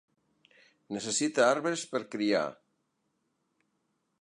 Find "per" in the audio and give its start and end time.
1.93-2.01